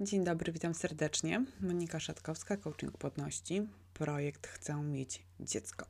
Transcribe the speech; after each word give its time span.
Dzień 0.00 0.24
dobry, 0.24 0.52
witam 0.52 0.74
serdecznie. 0.74 1.44
Monika 1.60 2.00
Szatkowska, 2.00 2.56
coaching 2.56 2.98
płodności. 2.98 3.68
Projekt 3.94 4.46
Chcę 4.46 4.82
mieć 4.82 5.22
dziecko. 5.40 5.86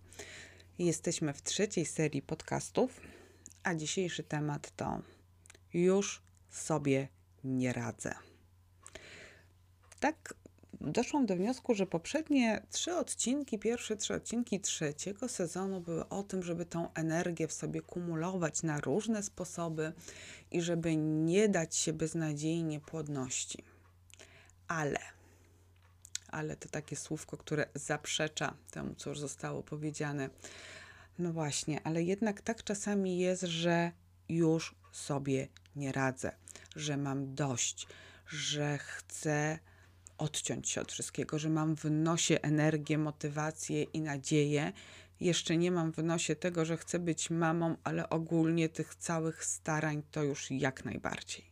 Jesteśmy 0.79 1.33
w 1.33 1.43
trzeciej 1.43 1.87
serii 1.87 2.23
podcastów, 2.23 3.01
a 3.63 3.75
dzisiejszy 3.75 4.23
temat 4.23 4.73
to 4.77 5.01
już 5.75 6.23
sobie 6.51 7.09
nie 7.45 7.73
radzę. 7.73 8.15
Tak 10.01 10.35
doszłam 10.81 11.27
do 11.27 11.37
wniosku, 11.37 11.75
że 11.75 11.87
poprzednie 11.87 12.63
trzy 12.71 12.95
odcinki, 12.95 13.59
pierwsze 13.59 13.97
trzy 13.97 14.15
odcinki 14.15 14.61
trzeciego 14.61 15.29
sezonu 15.29 15.81
były 15.81 16.09
o 16.09 16.23
tym, 16.23 16.43
żeby 16.43 16.67
tą 16.67 16.93
energię 16.95 17.49
w 17.49 17.53
sobie 17.53 17.81
kumulować 17.81 18.63
na 18.63 18.81
różne 18.81 19.23
sposoby 19.23 19.93
i 20.51 20.63
żeby 20.63 20.97
nie 20.97 21.49
dać 21.49 21.77
się 21.77 21.93
beznadziejnie 21.93 22.81
płodności. 22.81 23.76
Ale, 24.69 25.01
ale 26.29 26.57
to 26.57 26.69
takie 26.69 26.97
słówko, 26.97 27.37
które 27.37 27.67
zaprzecza 27.75 28.55
temu, 28.71 28.95
co 28.95 29.11
już 29.11 29.19
zostało 29.19 29.63
powiedziane. 29.63 30.31
No 31.19 31.33
właśnie, 31.33 31.81
ale 31.85 32.03
jednak 32.03 32.41
tak 32.41 32.65
czasami 32.65 33.19
jest, 33.19 33.43
że 33.43 33.93
już 34.29 34.75
sobie 34.93 35.49
nie 35.77 35.93
radzę, 35.93 36.33
że 36.77 36.97
mam 36.97 37.35
dość, 37.35 37.87
że 38.29 38.79
chcę 38.79 39.59
odciąć 40.19 40.71
się 40.71 40.81
od 40.81 40.93
wszystkiego, 40.93 41.39
że 41.39 41.51
mam 41.51 41.77
w 41.77 41.85
nosie 41.85 42.41
energię, 42.43 42.99
motywację 42.99 43.83
i 43.83 44.01
nadzieję. 44.01 44.73
Jeszcze 45.21 45.57
nie 45.57 45.71
mam 45.71 45.93
w 45.93 45.99
nosie 45.99 46.37
tego, 46.37 46.65
że 46.65 46.77
chcę 46.77 46.99
być 46.99 47.31
mamą, 47.31 47.77
ale 47.85 48.09
ogólnie 48.09 48.69
tych 48.69 48.95
całych 48.95 49.45
starań 49.45 50.03
to 50.11 50.23
już 50.23 50.51
jak 50.51 50.85
najbardziej. 50.85 51.46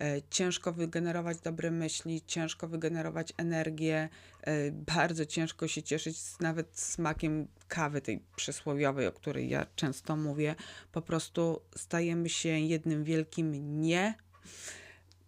E, 0.00 0.22
ciężko 0.30 0.72
wygenerować 0.72 1.40
dobre 1.40 1.70
myśli, 1.70 2.22
ciężko 2.26 2.68
wygenerować 2.68 3.32
energię, 3.36 4.08
e, 4.42 4.70
bardzo 4.72 5.26
ciężko 5.26 5.68
się 5.68 5.82
cieszyć 5.82 6.18
nawet 6.40 6.78
smakiem 6.78 7.48
kawy 7.68 8.00
tej 8.00 8.20
przysłowiowej, 8.36 9.06
o 9.06 9.12
której 9.12 9.48
ja 9.48 9.66
często 9.76 10.16
mówię. 10.16 10.54
Po 10.92 11.02
prostu 11.02 11.60
stajemy 11.76 12.28
się 12.28 12.48
jednym 12.48 13.04
wielkim 13.04 13.80
nie 13.80 14.14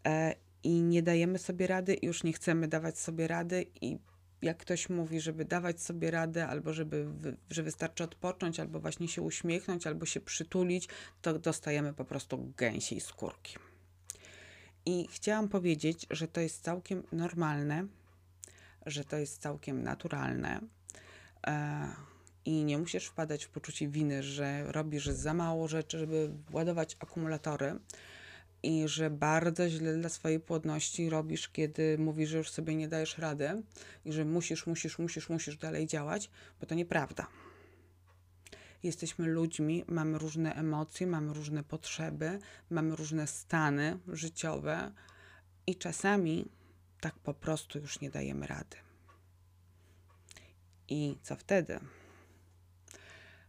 e, 0.07 0.35
i 0.63 0.83
nie 0.83 1.03
dajemy 1.03 1.39
sobie 1.39 1.67
rady, 1.67 1.99
już 2.03 2.25
nie 2.25 2.33
chcemy 2.33 2.69
dawać 2.69 2.99
sobie 2.99 3.29
rady 3.29 3.67
i 3.81 3.99
jak 4.43 4.57
ktoś 4.57 4.89
mówi, 4.89 5.21
żeby 5.21 5.45
dawać 5.45 5.83
sobie 5.83 6.11
radę, 6.11 6.47
albo 6.47 6.73
żeby, 6.73 7.07
że 7.51 7.63
wystarczy 7.63 8.05
odpocząć, 8.05 8.61
albo 8.61 8.81
właśnie 8.81 9.09
się 9.09 9.23
uśmiechnąć, 9.23 9.87
albo 9.87 10.07
się 10.07 10.21
przytulić, 10.21 10.89
to 11.23 11.39
dostajemy 11.39 11.95
po 11.95 12.05
prostu 12.05 12.53
gęsiej 12.57 13.01
skórki. 13.01 13.57
I 14.87 15.09
chciałam 15.13 15.49
powiedzieć, 15.49 16.07
że 16.11 16.29
to 16.29 16.41
jest 16.41 16.63
całkiem 16.63 17.03
normalne, 17.13 17.87
że 18.87 19.05
to 19.05 19.17
jest 19.17 19.43
całkiem 19.43 19.83
naturalne. 19.83 20.61
E, 21.47 21.89
I 22.45 22.65
nie 22.65 22.79
musisz 22.79 23.07
wpadać 23.07 23.45
w 23.45 23.49
poczucie 23.49 23.89
winy, 23.89 24.23
że 24.23 24.73
robisz 24.73 25.07
za 25.07 25.35
mało 25.35 25.69
rzeczy, 25.69 25.99
żeby 25.99 26.31
ładować 26.53 26.97
akumulatory 27.01 27.79
i 28.63 28.89
że 28.89 29.11
bardzo 29.11 29.69
źle 29.69 29.95
dla 29.95 30.09
swojej 30.09 30.41
płodności 30.41 31.11
robisz, 31.11 31.49
kiedy 31.49 31.99
mówisz, 31.99 32.31
że 32.31 32.39
już 32.39 32.51
sobie 32.51 32.75
nie 32.75 32.89
dajesz 32.89 33.19
rady 33.19 33.63
i 34.05 34.13
że 34.13 34.25
musisz, 34.25 34.67
musisz, 34.67 34.99
musisz, 34.99 35.29
musisz 35.29 35.57
dalej 35.57 35.87
działać, 35.87 36.31
bo 36.61 36.67
to 36.67 36.75
nieprawda. 36.75 37.27
Jesteśmy 38.87 39.27
ludźmi, 39.27 39.85
mamy 39.89 40.19
różne 40.19 40.55
emocje, 40.55 41.07
mamy 41.07 41.33
różne 41.33 41.65
potrzeby, 41.65 42.39
mamy 42.71 42.97
różne 42.97 43.27
stany 43.27 43.99
życiowe 44.09 44.93
i 45.67 45.77
czasami 45.77 46.49
tak 47.01 47.19
po 47.19 47.35
prostu 47.35 47.79
już 47.79 48.01
nie 48.01 48.11
dajemy 48.11 48.47
rady. 48.47 48.77
I 50.89 51.19
co 51.23 51.37
wtedy? 51.37 51.81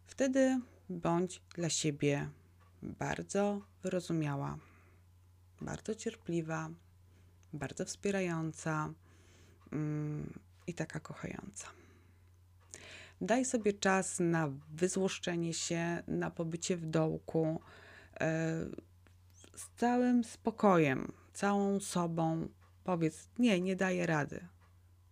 Wtedy 0.05 0.59
bądź 0.89 1.41
dla 1.55 1.69
siebie 1.69 2.29
bardzo 2.81 3.61
wyrozumiała, 3.83 4.57
bardzo 5.61 5.95
cierpliwa, 5.95 6.69
bardzo 7.53 7.85
wspierająca 7.85 8.93
mm, 9.71 10.39
i 10.67 10.73
taka 10.73 10.99
kochająca. 10.99 11.76
Daj 13.21 13.45
sobie 13.45 13.73
czas 13.73 14.19
na 14.19 14.51
wyzłoszczenie 14.73 15.53
się, 15.53 16.03
na 16.07 16.31
pobycie 16.31 16.77
w 16.77 16.85
dołku, 16.85 17.61
e, 18.19 18.65
z 19.55 19.69
całym 19.75 20.23
spokojem, 20.23 21.11
całą 21.33 21.79
sobą. 21.79 22.47
Powiedz: 22.83 23.29
Nie, 23.39 23.61
nie 23.61 23.75
daję 23.75 24.05
rady. 24.05 24.47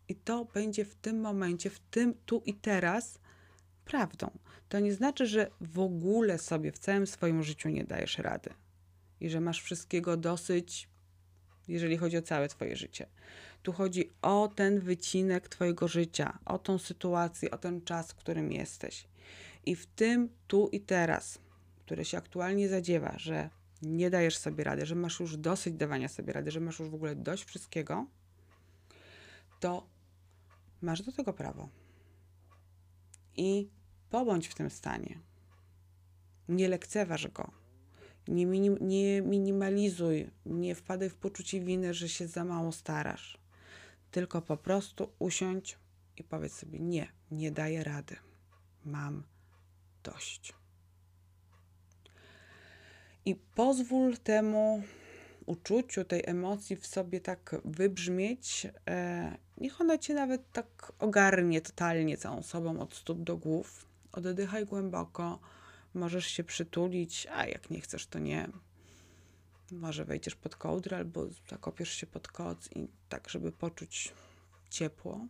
I 0.07 0.15
to 0.15 0.45
będzie 0.45 0.85
w 0.85 0.95
tym 0.95 1.19
momencie, 1.19 1.69
w 1.69 1.79
tym 1.79 2.13
tu 2.25 2.41
i 2.45 2.53
teraz 2.53 3.19
prawdą. 3.85 4.31
To 4.69 4.79
nie 4.79 4.93
znaczy, 4.93 5.27
że 5.27 5.51
w 5.61 5.79
ogóle 5.79 6.37
sobie 6.37 6.71
w 6.71 6.79
całym 6.79 7.07
swoim 7.07 7.43
życiu 7.43 7.69
nie 7.69 7.83
dajesz 7.83 8.17
rady 8.17 8.49
i 9.19 9.29
że 9.29 9.41
masz 9.41 9.61
wszystkiego 9.61 10.17
dosyć, 10.17 10.89
jeżeli 11.67 11.97
chodzi 11.97 12.17
o 12.17 12.21
całe 12.21 12.47
Twoje 12.47 12.75
życie. 12.75 13.07
Tu 13.65 13.73
chodzi 13.73 14.09
o 14.21 14.51
ten 14.55 14.79
wycinek 14.79 15.49
Twojego 15.49 15.87
życia, 15.87 16.39
o 16.45 16.59
tą 16.59 16.77
sytuację, 16.77 17.51
o 17.51 17.57
ten 17.57 17.81
czas, 17.81 18.11
w 18.11 18.15
którym 18.15 18.51
jesteś. 18.51 19.07
I 19.65 19.75
w 19.75 19.85
tym 19.85 20.29
tu 20.47 20.69
i 20.71 20.79
teraz, 20.79 21.39
które 21.79 22.05
się 22.05 22.17
aktualnie 22.17 22.69
zadziewa, 22.69 23.13
że 23.17 23.49
nie 23.81 24.09
dajesz 24.09 24.37
sobie 24.37 24.63
rady, 24.63 24.85
że 24.85 24.95
masz 24.95 25.19
już 25.19 25.37
dosyć 25.37 25.73
dawania 25.73 26.07
sobie 26.07 26.33
rady, 26.33 26.51
że 26.51 26.59
masz 26.59 26.79
już 26.79 26.89
w 26.89 26.93
ogóle 26.93 27.15
dość 27.15 27.43
wszystkiego, 27.43 28.05
to 29.59 29.87
masz 30.81 31.01
do 31.01 31.11
tego 31.11 31.33
prawo. 31.33 31.69
I 33.37 33.69
pobądź 34.09 34.47
w 34.47 34.55
tym 34.55 34.69
stanie. 34.69 35.19
Nie 36.49 36.69
lekceważ 36.69 37.27
go. 37.27 37.51
Nie, 38.27 38.45
minim, 38.45 38.77
nie 38.81 39.21
minimalizuj, 39.21 40.29
nie 40.45 40.75
wpadaj 40.75 41.09
w 41.09 41.15
poczucie 41.15 41.59
winy, 41.59 41.93
że 41.93 42.09
się 42.09 42.27
za 42.27 42.43
mało 42.43 42.71
starasz 42.71 43.44
tylko 44.15 44.41
po 44.41 44.57
prostu 44.57 45.09
usiądź 45.19 45.77
i 46.17 46.23
powiedz 46.23 46.53
sobie: 46.53 46.79
Nie, 46.79 47.07
nie 47.31 47.51
daję 47.51 47.83
rady. 47.83 48.15
Mam 48.85 49.23
dość. 50.03 50.53
I 53.25 53.35
pozwól 53.35 54.17
temu 54.17 54.83
uczuciu, 55.45 56.05
tej 56.05 56.23
emocji 56.25 56.75
w 56.75 56.87
sobie 56.87 57.21
tak 57.21 57.55
wybrzmieć. 57.65 58.67
E, 58.87 59.37
niech 59.57 59.81
ona 59.81 59.97
cię 59.97 60.13
nawet 60.13 60.51
tak 60.51 60.91
ogarnie 60.99 61.61
totalnie 61.61 62.17
całą 62.17 62.43
sobą 62.43 62.79
od 62.79 62.93
stóp 62.93 63.23
do 63.23 63.37
głów. 63.37 63.85
Oddychaj 64.11 64.65
głęboko, 64.65 65.39
możesz 65.93 66.25
się 66.25 66.43
przytulić, 66.43 67.27
a 67.31 67.47
jak 67.47 67.69
nie 67.69 67.81
chcesz, 67.81 68.07
to 68.07 68.19
nie. 68.19 68.49
Może 69.71 70.05
wejdziesz 70.05 70.35
pod 70.35 70.55
kołdrę 70.55 70.97
albo 70.97 71.27
zakopiesz 71.49 71.89
się 71.89 72.07
pod 72.07 72.27
koc 72.27 72.69
i 72.75 72.87
tak, 73.09 73.29
żeby 73.29 73.51
poczuć 73.51 74.13
ciepło, 74.69 75.27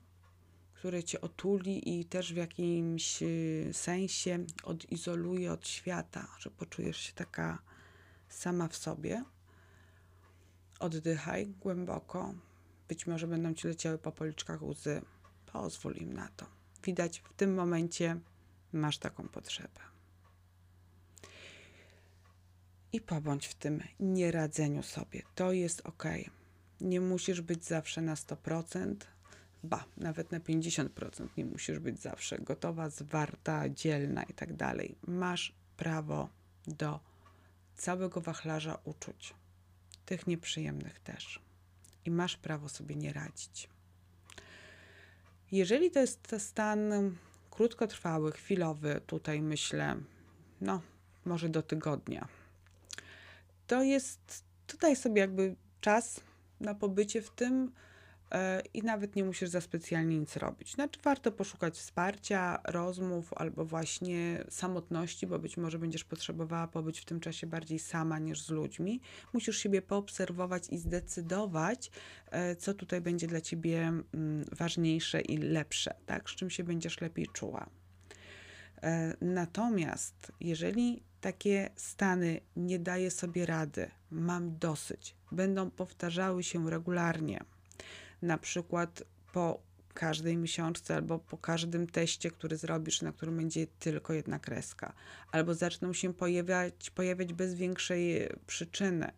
które 0.74 1.04
cię 1.04 1.22
otuli 1.22 2.00
i 2.00 2.06
też 2.06 2.34
w 2.34 2.38
jakimś 2.38 3.24
y, 3.24 3.70
sensie 3.74 4.46
odizoluje 4.64 5.52
od 5.52 5.68
świata, 5.68 6.28
że 6.40 6.52
poczujesz 6.52 6.98
się 6.98 7.14
taka 7.14 7.62
sama 8.30 8.68
w 8.68 8.76
sobie. 8.76 9.24
Oddychaj 10.80 11.48
głęboko. 11.48 12.34
Być 12.88 13.08
może 13.08 13.28
będą 13.28 13.54
ci 13.54 13.68
leciały 13.68 13.98
po 13.98 14.12
policzkach 14.12 14.64
łzy. 14.64 15.02
Pozwól 15.46 15.96
im 15.96 16.14
na 16.14 16.28
to. 16.28 16.46
Widać 16.84 17.20
w 17.20 17.34
tym 17.34 17.54
momencie 17.54 18.20
masz 18.74 18.98
taką 18.98 19.28
potrzebę 19.28 19.95
i 22.96 23.02
pobądź 23.02 23.48
w 23.48 23.54
tym 23.54 23.84
nieradzeniu 24.00 24.84
sobie. 24.84 25.22
To 25.36 25.52
jest 25.52 25.82
ok. 25.86 26.04
Nie 26.82 27.02
musisz 27.02 27.42
być 27.42 27.66
zawsze 27.66 28.02
na 28.02 28.16
100%, 28.16 28.96
ba, 29.64 29.86
nawet 29.98 30.32
na 30.32 30.40
50% 30.40 31.28
nie 31.38 31.46
musisz 31.46 31.80
być 31.80 32.00
zawsze 32.00 32.40
gotowa, 32.40 32.90
zwarta, 32.90 33.70
dzielna 33.70 34.24
i 34.24 34.34
tak 34.34 34.54
dalej. 34.54 34.96
Masz 35.08 35.54
prawo 35.78 36.30
do 36.68 37.00
całego 37.76 38.22
wachlarza 38.22 38.78
uczuć, 38.84 39.34
tych 40.06 40.28
nieprzyjemnych 40.28 41.00
też. 41.00 41.40
I 42.06 42.12
masz 42.12 42.38
prawo 42.38 42.70
sobie 42.70 42.96
nie 42.96 43.14
radzić. 43.14 43.70
Jeżeli 45.52 45.92
to 45.92 46.00
jest 46.00 46.36
stan 46.38 47.16
krótkotrwały, 47.52 48.32
chwilowy, 48.32 49.02
tutaj 49.08 49.42
myślę, 49.42 49.96
no, 50.62 50.82
może 51.26 51.50
do 51.50 51.62
tygodnia, 51.62 52.28
to 53.68 53.84
jest, 53.84 54.44
tutaj 54.68 54.96
sobie 54.96 55.22
jakby 55.22 55.56
czas 55.82 56.22
na 56.60 56.76
pobycie 56.76 57.22
w 57.22 57.30
tym, 57.30 57.72
e, 58.32 58.62
i 58.74 58.82
nawet 58.82 59.16
nie 59.16 59.24
musisz 59.24 59.50
za 59.50 59.62
specjalnie 59.62 60.20
nic 60.20 60.36
robić. 60.36 60.74
Znaczy, 60.74 61.00
warto 61.04 61.32
poszukać 61.32 61.74
wsparcia, 61.74 62.62
rozmów 62.64 63.34
albo 63.34 63.66
właśnie 63.66 64.44
samotności, 64.50 65.28
bo 65.28 65.40
być 65.40 65.58
może 65.58 65.80
będziesz 65.80 66.04
potrzebowała 66.04 66.68
pobyć 66.68 67.00
w 67.00 67.06
tym 67.06 67.20
czasie 67.20 67.48
bardziej 67.48 67.80
sama 67.80 68.20
niż 68.20 68.42
z 68.42 68.50
ludźmi. 68.50 69.02
Musisz 69.34 69.58
siebie 69.58 69.82
poobserwować 69.82 70.70
i 70.70 70.78
zdecydować, 70.78 71.92
e, 72.32 72.56
co 72.56 72.74
tutaj 72.74 73.02
będzie 73.02 73.28
dla 73.28 73.42
ciebie 73.42 73.80
mm, 73.80 74.46
ważniejsze 74.52 75.22
i 75.22 75.38
lepsze, 75.38 75.96
tak? 76.06 76.30
Z 76.30 76.36
czym 76.36 76.50
się 76.50 76.64
będziesz 76.64 77.02
lepiej 77.02 77.28
czuła. 77.28 77.70
E, 78.84 79.14
natomiast 79.22 80.32
jeżeli 80.40 81.04
takie 81.26 81.70
stany 81.76 82.42
nie 82.56 82.80
daję 82.80 83.12
sobie 83.12 83.46
rady, 83.46 83.92
mam 84.12 84.58
dosyć, 84.58 85.16
będą 85.32 85.72
powtarzały 85.72 86.44
się 86.44 86.70
regularnie, 86.70 87.44
na 88.22 88.38
przykład 88.38 89.04
po 89.34 89.62
każdej 89.94 90.38
miesiączce 90.38 90.96
albo 90.96 91.20
po 91.20 91.38
każdym 91.38 91.88
teście, 91.88 92.32
który 92.32 92.58
zrobisz, 92.58 93.02
na 93.02 93.12
którym 93.12 93.38
będzie 93.38 93.68
tylko 93.68 94.14
jedna 94.14 94.40
kreska, 94.40 94.94
albo 95.32 95.54
zaczną 95.54 95.94
się 95.94 96.14
pojawiać, 96.14 96.90
pojawiać 96.90 97.34
bez 97.34 97.54
większej 97.54 98.30
przyczyny, 98.48 99.12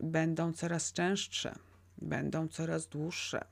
będą 0.00 0.52
coraz 0.52 0.92
częstsze, 0.92 1.54
będą 1.98 2.48
coraz 2.48 2.86
dłuższe, 2.86 3.44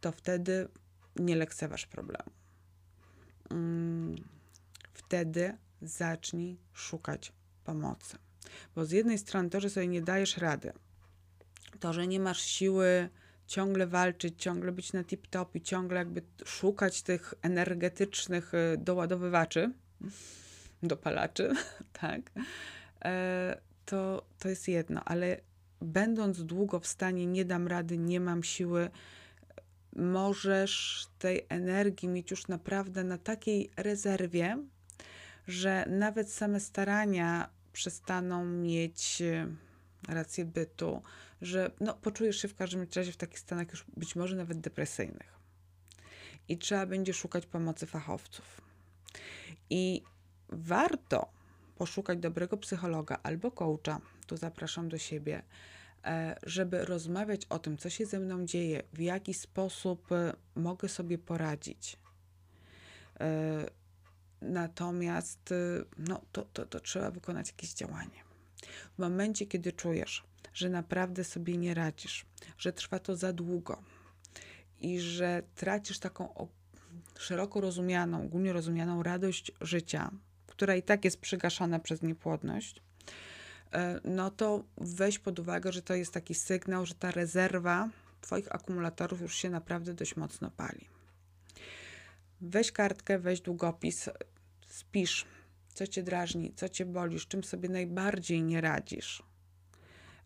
to 0.00 0.12
wtedy 0.12 0.68
nie 1.16 1.36
lekceważ 1.36 1.86
problemu. 1.86 2.30
Mm, 3.50 4.16
wtedy 4.94 5.56
zacznij 5.82 6.58
szukać 6.72 7.32
pomocy. 7.64 8.16
Bo 8.74 8.84
z 8.84 8.90
jednej 8.90 9.18
strony 9.18 9.50
to, 9.50 9.60
że 9.60 9.70
sobie 9.70 9.88
nie 9.88 10.02
dajesz 10.02 10.36
rady, 10.36 10.72
to, 11.80 11.92
że 11.92 12.06
nie 12.06 12.20
masz 12.20 12.40
siły 12.40 13.08
ciągle 13.46 13.86
walczyć, 13.86 14.42
ciągle 14.42 14.72
być 14.72 14.92
na 14.92 15.02
tip-top 15.02 15.46
i 15.54 15.60
ciągle 15.60 15.98
jakby 15.98 16.22
szukać 16.44 17.02
tych 17.02 17.34
energetycznych 17.42 18.54
y, 18.54 18.78
doładowywaczy, 18.78 19.72
dopalaczy, 20.82 21.52
tak, 22.00 22.20
e, 23.04 23.60
to, 23.84 24.26
to 24.38 24.48
jest 24.48 24.68
jedno, 24.68 25.04
ale 25.04 25.40
będąc 25.80 26.44
długo 26.44 26.80
w 26.80 26.86
stanie 26.86 27.26
nie 27.26 27.44
dam 27.44 27.68
rady, 27.68 27.98
nie 27.98 28.20
mam 28.20 28.42
siły, 28.42 28.90
możesz 29.96 31.06
tej 31.18 31.46
energii 31.48 32.08
mieć 32.08 32.30
już 32.30 32.48
naprawdę 32.48 33.04
na 33.04 33.18
takiej 33.18 33.70
rezerwie, 33.76 34.64
że 35.48 35.84
nawet 35.88 36.32
same 36.32 36.60
starania 36.60 37.48
przestaną 37.72 38.44
mieć 38.44 39.22
e, 39.22 39.46
rację 40.08 40.44
bytu, 40.44 41.02
że 41.42 41.70
no, 41.80 41.94
poczujesz 41.94 42.42
się 42.42 42.48
w 42.48 42.54
każdym 42.54 42.86
razie 42.96 43.12
w 43.12 43.16
takich 43.16 43.38
stanach 43.38 43.70
już 43.70 43.84
być 43.96 44.16
może 44.16 44.36
nawet 44.36 44.60
depresyjnych. 44.60 45.38
I 46.48 46.58
trzeba 46.58 46.86
będzie 46.86 47.14
szukać 47.14 47.46
pomocy 47.46 47.86
fachowców. 47.86 48.60
I 49.70 50.02
warto 50.48 51.28
poszukać 51.76 52.18
dobrego 52.18 52.56
psychologa 52.56 53.18
albo 53.22 53.50
coacha, 53.50 54.00
tu 54.26 54.36
zapraszam 54.36 54.88
do 54.88 54.98
siebie, 54.98 55.42
e, 56.04 56.38
żeby 56.42 56.84
rozmawiać 56.84 57.46
o 57.46 57.58
tym, 57.58 57.76
co 57.76 57.90
się 57.90 58.06
ze 58.06 58.20
mną 58.20 58.46
dzieje, 58.46 58.82
w 58.92 59.00
jaki 59.00 59.34
sposób 59.34 60.12
e, 60.12 60.32
mogę 60.54 60.88
sobie 60.88 61.18
poradzić 61.18 61.96
Natomiast 64.42 65.52
y, 65.52 65.84
no, 65.98 66.20
to, 66.32 66.42
to, 66.42 66.66
to 66.66 66.80
trzeba 66.80 67.10
wykonać 67.10 67.48
jakieś 67.48 67.74
działanie. 67.74 68.28
W 68.94 68.98
momencie, 68.98 69.46
kiedy 69.46 69.72
czujesz, 69.72 70.24
że 70.54 70.68
naprawdę 70.68 71.24
sobie 71.24 71.56
nie 71.56 71.74
radzisz, 71.74 72.26
że 72.58 72.72
trwa 72.72 72.98
to 72.98 73.16
za 73.16 73.32
długo 73.32 73.82
i 74.80 75.00
że 75.00 75.42
tracisz 75.54 75.98
taką 75.98 76.48
szeroko 77.18 77.60
rozumianą, 77.60 78.24
ogólnie 78.24 78.52
rozumianą 78.52 79.02
radość 79.02 79.52
życia, 79.60 80.10
która 80.46 80.76
i 80.76 80.82
tak 80.82 81.04
jest 81.04 81.20
przygaszana 81.20 81.78
przez 81.78 82.02
niepłodność, 82.02 82.82
e, 83.72 84.00
no 84.04 84.30
to 84.30 84.64
weź 84.76 85.18
pod 85.18 85.38
uwagę, 85.38 85.72
że 85.72 85.82
to 85.82 85.94
jest 85.94 86.12
taki 86.12 86.34
sygnał, 86.34 86.86
że 86.86 86.94
ta 86.94 87.10
rezerwa 87.10 87.88
Twoich 88.20 88.54
akumulatorów 88.54 89.20
już 89.20 89.34
się 89.34 89.50
naprawdę 89.50 89.94
dość 89.94 90.16
mocno 90.16 90.50
pali. 90.50 90.97
Weź 92.40 92.72
kartkę, 92.72 93.18
weź 93.18 93.40
długopis, 93.40 94.10
spisz, 94.66 95.26
co 95.74 95.86
cię 95.86 96.02
drażni, 96.02 96.52
co 96.56 96.68
cię 96.68 96.86
boli, 96.86 97.20
z 97.20 97.26
czym 97.26 97.44
sobie 97.44 97.68
najbardziej 97.68 98.42
nie 98.42 98.60
radzisz, 98.60 99.22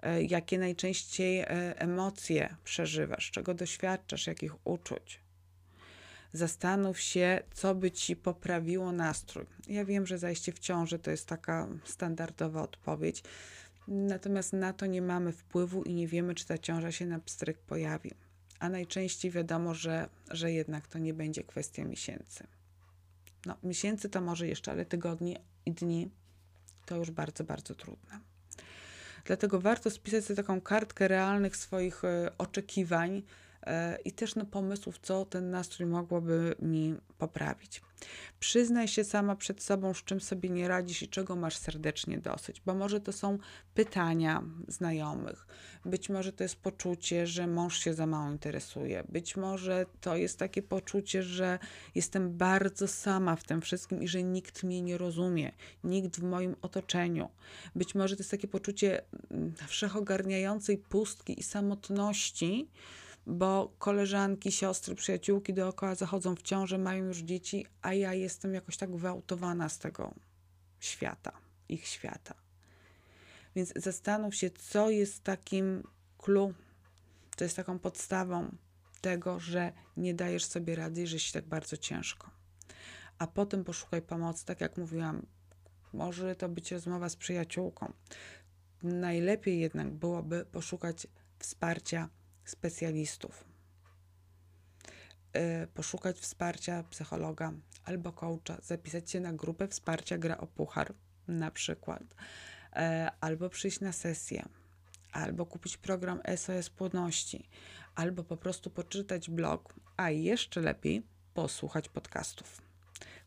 e, 0.02 0.22
jakie 0.22 0.58
najczęściej 0.58 1.40
e, 1.40 1.46
emocje 1.78 2.56
przeżywasz, 2.64 3.30
czego 3.30 3.54
doświadczasz, 3.54 4.26
jakich 4.26 4.66
uczuć. 4.66 5.20
Zastanów 6.32 7.00
się, 7.00 7.42
co 7.54 7.74
by 7.74 7.90
ci 7.90 8.16
poprawiło 8.16 8.92
nastrój. 8.92 9.46
Ja 9.68 9.84
wiem, 9.84 10.06
że 10.06 10.18
zajście 10.18 10.52
w 10.52 10.58
ciąży 10.58 10.98
to 10.98 11.10
jest 11.10 11.26
taka 11.26 11.68
standardowa 11.84 12.62
odpowiedź, 12.62 13.22
natomiast 13.88 14.52
na 14.52 14.72
to 14.72 14.86
nie 14.86 15.02
mamy 15.02 15.32
wpływu 15.32 15.82
i 15.82 15.94
nie 15.94 16.08
wiemy, 16.08 16.34
czy 16.34 16.46
ta 16.46 16.58
ciąża 16.58 16.92
się 16.92 17.06
na 17.06 17.18
pstryk 17.18 17.58
pojawi 17.58 18.10
a 18.62 18.68
najczęściej 18.68 19.30
wiadomo, 19.30 19.74
że, 19.74 20.08
że 20.30 20.52
jednak 20.52 20.88
to 20.88 20.98
nie 20.98 21.14
będzie 21.14 21.44
kwestia 21.44 21.84
miesięcy. 21.84 22.46
No, 23.46 23.56
miesięcy 23.62 24.08
to 24.08 24.20
może 24.20 24.48
jeszcze, 24.48 24.72
ale 24.72 24.84
tygodni 24.84 25.36
i 25.66 25.72
dni 25.72 26.10
to 26.86 26.96
już 26.96 27.10
bardzo, 27.10 27.44
bardzo 27.44 27.74
trudne. 27.74 28.20
Dlatego 29.24 29.60
warto 29.60 29.90
spisać 29.90 30.24
sobie 30.24 30.36
taką 30.36 30.60
kartkę 30.60 31.08
realnych 31.08 31.56
swoich 31.56 32.04
e, 32.04 32.38
oczekiwań, 32.38 33.22
E, 33.66 33.98
i 34.04 34.12
też 34.12 34.34
no, 34.34 34.46
pomysłów, 34.46 34.98
co 34.98 35.24
ten 35.24 35.50
nastrój 35.50 35.88
mogłoby 35.88 36.54
mi 36.62 36.94
poprawić. 37.18 37.82
Przyznaj 38.40 38.88
się 38.88 39.04
sama 39.04 39.36
przed 39.36 39.62
sobą, 39.62 39.94
z 39.94 40.04
czym 40.04 40.20
sobie 40.20 40.48
nie 40.48 40.68
radzisz 40.68 41.02
i 41.02 41.08
czego 41.08 41.36
masz 41.36 41.56
serdecznie 41.56 42.18
dosyć, 42.18 42.60
bo 42.60 42.74
może 42.74 43.00
to 43.00 43.12
są 43.12 43.38
pytania 43.74 44.42
znajomych, 44.68 45.46
być 45.84 46.08
może 46.08 46.32
to 46.32 46.42
jest 46.42 46.56
poczucie, 46.56 47.26
że 47.26 47.46
mąż 47.46 47.78
się 47.78 47.94
za 47.94 48.06
mało 48.06 48.30
interesuje, 48.30 49.04
być 49.08 49.36
może 49.36 49.86
to 50.00 50.16
jest 50.16 50.38
takie 50.38 50.62
poczucie, 50.62 51.22
że 51.22 51.58
jestem 51.94 52.36
bardzo 52.36 52.88
sama 52.88 53.36
w 53.36 53.44
tym 53.44 53.60
wszystkim 53.60 54.02
i 54.02 54.08
że 54.08 54.22
nikt 54.22 54.62
mnie 54.62 54.82
nie 54.82 54.98
rozumie, 54.98 55.52
nikt 55.84 56.20
w 56.20 56.22
moim 56.22 56.56
otoczeniu. 56.62 57.28
Być 57.74 57.94
może 57.94 58.16
to 58.16 58.20
jest 58.20 58.30
takie 58.30 58.48
poczucie 58.48 59.02
mm, 59.30 59.52
wszechogarniającej 59.66 60.78
pustki 60.78 61.40
i 61.40 61.42
samotności, 61.42 62.68
bo 63.26 63.72
koleżanki, 63.78 64.52
siostry, 64.52 64.94
przyjaciółki 64.94 65.54
dookoła 65.54 65.94
zachodzą 65.94 66.36
w 66.36 66.42
ciążę, 66.42 66.78
mają 66.78 67.04
już 67.04 67.18
dzieci, 67.18 67.66
a 67.82 67.94
ja 67.94 68.14
jestem 68.14 68.54
jakoś 68.54 68.76
tak 68.76 68.96
wyautowana 68.96 69.68
z 69.68 69.78
tego 69.78 70.14
świata, 70.80 71.32
ich 71.68 71.86
świata. 71.86 72.34
Więc 73.56 73.72
zastanów 73.76 74.34
się, 74.34 74.50
co 74.50 74.90
jest 74.90 75.24
takim 75.24 75.82
clue, 76.18 76.54
co 77.36 77.44
jest 77.44 77.56
taką 77.56 77.78
podstawą 77.78 78.56
tego, 79.00 79.40
że 79.40 79.72
nie 79.96 80.14
dajesz 80.14 80.44
sobie 80.44 80.76
rady 80.76 81.02
i 81.02 81.06
że 81.06 81.18
się 81.18 81.32
tak 81.32 81.46
bardzo 81.46 81.76
ciężko. 81.76 82.30
A 83.18 83.26
potem 83.26 83.64
poszukaj 83.64 84.02
pomocy, 84.02 84.46
tak 84.46 84.60
jak 84.60 84.76
mówiłam, 84.76 85.26
może 85.92 86.36
to 86.36 86.48
być 86.48 86.72
rozmowa 86.72 87.08
z 87.08 87.16
przyjaciółką. 87.16 87.92
Najlepiej 88.82 89.60
jednak 89.60 89.90
byłoby 89.90 90.44
poszukać 90.44 91.06
wsparcia 91.38 92.08
specjalistów. 92.44 93.44
Y, 95.36 95.66
poszukać 95.66 96.18
wsparcia 96.18 96.82
psychologa 96.82 97.52
albo 97.84 98.12
coacha, 98.12 98.60
zapisać 98.62 99.10
się 99.10 99.20
na 99.20 99.32
grupę 99.32 99.68
wsparcia 99.68 100.18
Gra 100.18 100.38
o 100.38 100.46
Puchar 100.46 100.94
na 101.28 101.50
przykład, 101.50 102.02
y, 102.02 102.76
albo 103.20 103.48
przyjść 103.48 103.80
na 103.80 103.92
sesję, 103.92 104.44
albo 105.12 105.46
kupić 105.46 105.76
program 105.76 106.20
SOS 106.36 106.70
Płodności, 106.70 107.48
albo 107.94 108.24
po 108.24 108.36
prostu 108.36 108.70
poczytać 108.70 109.30
blog, 109.30 109.74
a 109.96 110.10
jeszcze 110.10 110.60
lepiej 110.60 111.02
posłuchać 111.34 111.88
podcastów. 111.88 112.62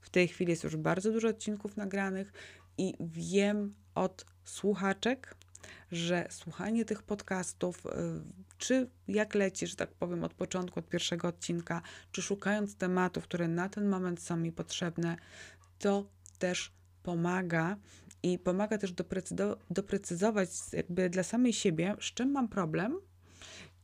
W 0.02 0.10
tej 0.10 0.28
chwili 0.28 0.52
jest 0.52 0.64
już 0.64 0.76
bardzo 0.78 1.12
dużo 1.12 1.28
odcinków 1.28 1.78
nagranych 1.78 2.34
i 2.78 2.94
wiem 3.00 3.76
od 3.96 4.26
słuchaczek, 4.44 5.36
że 5.92 6.27
słuchanie 6.30 6.86
tych 6.86 7.04
podcastów, 7.04 7.86
y, 7.86 7.89
czy 8.58 8.89
jak 9.08 9.36
lecisz, 9.36 9.70
że 9.70 9.75
tak 9.75 9.94
powiem, 9.94 10.24
od 10.24 10.34
początku, 10.34 10.80
od 10.80 10.89
pierwszego 10.89 11.27
odcinka, 11.27 11.82
czy 12.12 12.22
szukając 12.22 12.75
tematów, 12.75 13.24
które 13.24 13.48
na 13.48 13.70
ten 13.70 13.88
moment 13.89 14.22
są 14.22 14.38
mi 14.38 14.51
potrzebne, 14.51 15.18
to 15.80 16.10
też 16.39 16.74
pomaga 17.04 17.77
i 18.24 18.39
pomaga 18.39 18.77
też 18.77 18.94
doprecyzować 19.70 20.50
jakby 20.74 21.10
dla 21.10 21.24
samej 21.24 21.54
siebie, 21.54 21.96
z 22.01 22.04
czym 22.04 22.32
mam 22.32 22.48
problem 22.48 23.00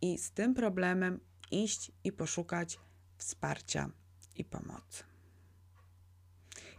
i 0.02 0.18
z 0.18 0.32
tym 0.32 0.54
problemem 0.54 1.20
iść 1.52 1.92
i 2.04 2.12
poszukać 2.12 2.80
wsparcia 3.18 3.90
i 4.36 4.46
pomocy. 4.46 5.04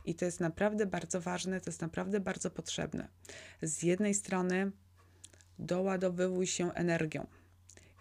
I 0.04 0.14
to 0.14 0.24
jest 0.24 0.40
naprawdę 0.40 0.86
bardzo 0.86 1.20
ważne, 1.20 1.60
to 1.60 1.70
jest 1.70 1.80
naprawdę 1.80 2.20
bardzo 2.20 2.50
potrzebne. 2.50 3.08
Z 3.62 3.82
jednej 3.82 4.14
strony 4.14 4.72
doładowywuj 5.58 6.46
się 6.46 6.72
energią. 6.72 7.26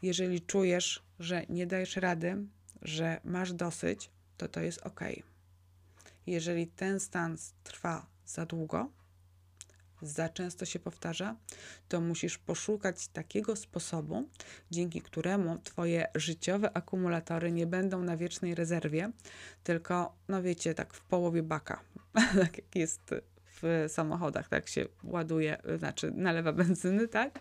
Jeżeli 0.01 0.41
czujesz, 0.41 1.03
że 1.20 1.46
nie 1.50 1.67
dajesz 1.67 1.96
rady, 1.96 2.38
że 2.81 3.20
masz 3.24 3.53
dosyć, 3.53 4.10
to 4.38 4.48
to 4.48 4.60
jest 4.62 4.79
ok. 4.79 5.01
Jeżeli 6.27 6.67
ten 6.67 7.00
stan 7.00 7.38
trwa 7.63 8.05
za 8.25 8.46
długo, 8.46 8.89
za 10.01 10.29
często 10.29 10.65
się 10.65 10.79
powtarza, 10.79 11.36
to 11.89 12.01
musisz 12.01 12.38
poszukać 12.38 13.08
takiego 13.08 13.55
sposobu, 13.55 14.29
dzięki 14.72 15.01
któremu 15.01 15.58
Twoje 15.58 16.08
życiowe 16.15 16.77
akumulatory 16.77 17.51
nie 17.51 17.67
będą 17.67 18.03
na 18.03 18.17
wiecznej 18.17 18.55
rezerwie, 18.55 19.12
tylko, 19.63 20.15
no 20.27 20.41
wiecie, 20.41 20.74
tak 20.74 20.93
w 20.93 21.01
połowie 21.01 21.43
baka, 21.43 21.81
tak 22.41 22.58
jak 22.58 22.75
jest 22.75 23.15
w 23.61 23.85
samochodach, 23.87 24.49
tak 24.49 24.67
się 24.67 24.85
ładuje, 25.03 25.61
znaczy 25.77 26.11
nalewa 26.15 26.53
benzyny, 26.63 27.07
tak? 27.07 27.39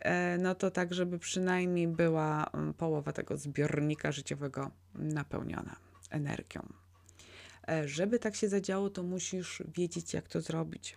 E, 0.00 0.38
no 0.38 0.54
to 0.54 0.70
tak, 0.70 0.94
żeby 0.94 1.18
przynajmniej 1.18 1.88
była 1.88 2.50
mm, 2.54 2.74
połowa 2.74 3.12
tego 3.12 3.36
zbiornika 3.36 4.12
życiowego 4.12 4.70
napełniona 4.94 5.76
energią. 6.10 6.72
E, 7.68 7.88
żeby 7.88 8.18
tak 8.18 8.36
się 8.36 8.48
zadziało, 8.48 8.90
to 8.90 9.02
musisz 9.02 9.62
wiedzieć, 9.74 10.14
jak 10.14 10.28
to 10.28 10.40
zrobić. 10.40 10.96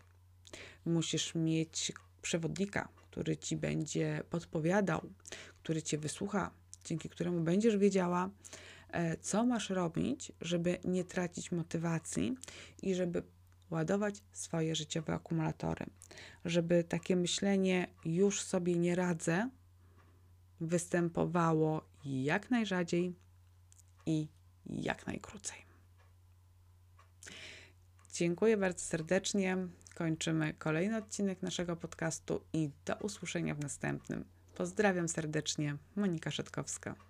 Musisz 0.86 1.36
mieć 1.36 1.92
przewodnika, 2.22 2.90
który 2.96 3.38
ci 3.38 3.58
będzie 3.58 4.24
podpowiadał, 4.30 5.02
który 5.64 5.82
cię 5.82 5.98
wysłucha, 5.98 6.52
dzięki 6.86 7.10
któremu 7.10 7.42
będziesz 7.42 7.78
wiedziała, 7.78 8.30
e, 8.92 9.18
co 9.18 9.46
masz 9.46 9.70
robić, 9.70 10.32
żeby 10.42 10.78
nie 10.84 11.04
tracić 11.04 11.52
motywacji 11.52 12.36
i 12.82 12.96
żeby 12.96 13.24
ładować 13.70 14.24
swoje 14.32 14.76
życiowe 14.76 15.14
akumulatory, 15.14 15.86
żeby 16.46 16.84
takie 16.84 17.16
myślenie 17.16 17.88
już 18.06 18.42
sobie 18.42 18.76
nie 18.76 18.96
radzę 18.96 19.50
występowało 20.62 21.82
jak 22.06 22.52
najrzadziej 22.52 23.16
i 24.06 24.28
jak 24.66 25.08
najkrócej. 25.08 25.70
Dziękuję 28.14 28.58
bardzo 28.58 28.80
serdecznie. 28.80 29.58
Kończymy 29.96 30.54
kolejny 30.54 30.98
odcinek 30.98 31.42
naszego 31.42 31.76
podcastu 31.76 32.42
i 32.54 32.70
do 32.86 32.96
usłyszenia 32.96 33.56
w 33.56 33.60
następnym. 33.60 34.26
Pozdrawiam 34.56 35.08
serdecznie, 35.10 35.78
Monika 35.96 36.32
Szetkowska. 36.32 37.09